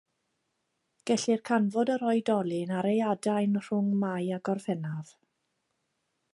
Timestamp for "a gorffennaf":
4.39-5.17